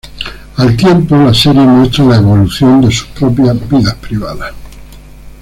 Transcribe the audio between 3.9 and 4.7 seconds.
privadas.